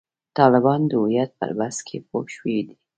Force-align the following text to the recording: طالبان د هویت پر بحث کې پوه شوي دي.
طالبان 0.37 0.81
د 0.89 0.91
هویت 1.01 1.31
پر 1.39 1.51
بحث 1.59 1.77
کې 1.87 1.97
پوه 2.07 2.25
شوي 2.35 2.59
دي. 2.67 2.75